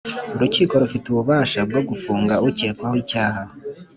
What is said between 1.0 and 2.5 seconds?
ububasha bwogufunga